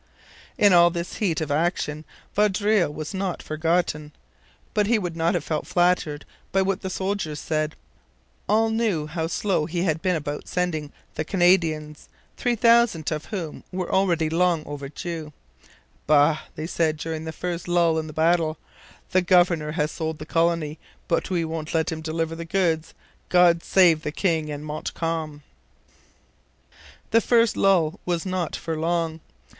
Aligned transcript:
In 0.57 0.73
all 0.73 0.89
this 0.89 1.17
heat 1.17 1.41
of 1.41 1.51
action 1.51 2.05
Vaudreuil 2.33 2.91
was 2.91 3.13
not 3.13 3.43
forgotten; 3.43 4.13
but 4.73 4.87
he 4.87 4.97
would 4.97 5.15
not 5.15 5.35
have 5.35 5.43
felt 5.43 5.67
flattered 5.67 6.25
by 6.51 6.63
what 6.63 6.81
the 6.81 6.89
soldiers 6.89 7.39
said. 7.39 7.75
All 8.49 8.71
knew 8.71 9.05
how 9.05 9.27
slow 9.27 9.67
he 9.67 9.83
had 9.83 10.01
been 10.01 10.15
about 10.15 10.47
sending 10.47 10.91
the 11.13 11.23
Canadians, 11.23 12.09
3,000 12.35 13.11
of 13.11 13.25
whom 13.25 13.63
were 13.71 13.91
already 13.93 14.27
long 14.27 14.63
overdue. 14.65 15.33
'Bah!' 16.07 16.45
they 16.55 16.65
said 16.65 16.97
during 16.97 17.25
the 17.25 17.31
first 17.31 17.67
lull 17.67 17.99
in 17.99 18.07
the 18.07 18.11
battle; 18.11 18.57
'the 19.11 19.21
governor 19.21 19.73
has 19.73 19.91
sold 19.91 20.17
the 20.17 20.25
colony; 20.25 20.79
but 21.07 21.29
we 21.29 21.45
won't 21.45 21.75
let 21.75 21.91
him 21.91 22.01
deliver 22.01 22.33
the 22.33 22.43
goods! 22.43 22.95
God 23.29 23.61
save 23.63 24.01
the 24.01 24.11
King 24.11 24.49
and 24.49 24.65
Montcalm!' 24.65 25.43
This 27.11 27.23
first 27.23 27.55
lull 27.55 27.99
was 28.03 28.25
not 28.25 28.55
for 28.55 28.75
long. 28.75 29.19